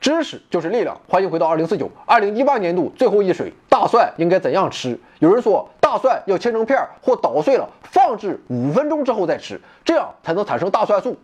[0.00, 3.52] 知识就是力量，欢迎回到二零四九二零一八年度最后一水。
[3.68, 4.98] 大蒜应该怎样吃？
[5.18, 11.16] 有人说大蒜要切成片或捣碎了，放置五分钟之后再吃，这样才能产生大蒜素。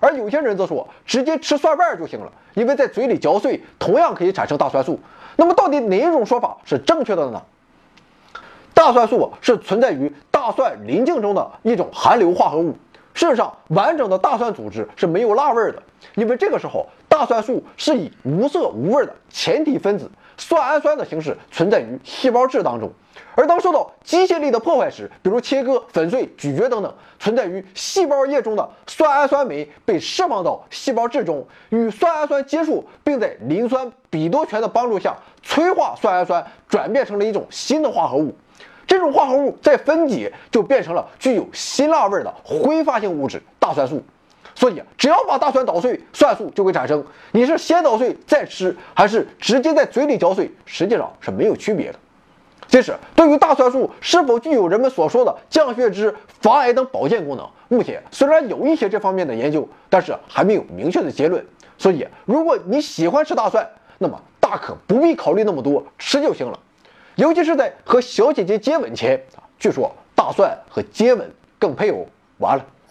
[0.00, 4.98] 而有些人则说直接吃蒜瓣就行了，因为在嘴里嚼碎同样可以产生大蒜素。
[5.36, 7.42] 那么到底哪一种说法是正确的呢？
[8.74, 12.74] 大蒜素是存在于大蒜鳞茎中的一种含硫化合物。
[13.14, 15.82] 事实上，完整的大蒜组织是没有辣味的，
[16.14, 22.90] 因为这个时候大蒜素是以无色无味的前体分子蒜氨酸的形式存在于细胞质当中。
[23.34, 38.34] 而当受到机械力的破坏时，比如切割、粉碎、咀嚼等等，存在于细胞液中的蒜氨酸酶被释放到细胞质中，与蒜氨酸接触，并在磷酸吡哆醛的帮助下催化蒜氨酸，转变成了一种新的化合物。
[38.86, 44.02] 这种化合物再分解，就变成了具有辛辣味的挥发性物质大蒜素。
[44.62, 47.04] 所以，只要把大蒜捣碎，蒜素就会产生。
[47.32, 51.98] 你是先捣碎再吃，还是直接在嘴里嚼碎，实际上是没有区别的。
[52.68, 61.44] 其实，对于大蒜素是否具有人们所说的降血脂、防癌等保健功能，目前虽然有一些这方面的研究，但是还没有明确的结论。
[61.76, 63.68] 所以，如果你喜欢吃大蒜，
[63.98, 66.56] 那么大可不必考虑那么多，吃就行了。
[67.16, 69.20] 尤其是在和小姐姐接吻前，
[69.58, 71.28] 据说大蒜和接吻
[71.58, 72.06] 更配哦。
[72.38, 72.64] 完了，